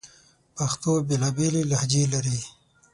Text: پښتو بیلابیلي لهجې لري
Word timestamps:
پښتو 0.55 0.91
بیلابیلي 1.07 1.63
لهجې 1.71 2.03
لري 2.13 2.39